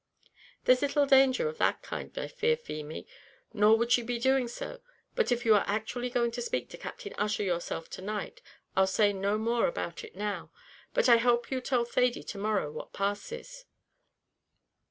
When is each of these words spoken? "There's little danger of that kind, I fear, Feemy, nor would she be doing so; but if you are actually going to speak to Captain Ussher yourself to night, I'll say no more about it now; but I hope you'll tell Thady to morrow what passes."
"There's 0.65 0.81
little 0.81 1.05
danger 1.05 1.47
of 1.47 1.59
that 1.59 1.83
kind, 1.83 2.11
I 2.17 2.27
fear, 2.27 2.57
Feemy, 2.57 3.05
nor 3.53 3.77
would 3.77 3.91
she 3.91 4.01
be 4.01 4.17
doing 4.17 4.47
so; 4.47 4.81
but 5.13 5.31
if 5.31 5.45
you 5.45 5.53
are 5.53 5.63
actually 5.67 6.09
going 6.09 6.31
to 6.31 6.41
speak 6.41 6.69
to 6.71 6.77
Captain 6.79 7.13
Ussher 7.19 7.43
yourself 7.43 7.87
to 7.91 8.01
night, 8.01 8.41
I'll 8.75 8.87
say 8.87 9.13
no 9.13 9.37
more 9.37 9.67
about 9.67 10.03
it 10.03 10.15
now; 10.15 10.49
but 10.95 11.07
I 11.07 11.17
hope 11.17 11.51
you'll 11.51 11.61
tell 11.61 11.85
Thady 11.85 12.23
to 12.23 12.39
morrow 12.39 12.71
what 12.71 12.93
passes." 12.93 13.65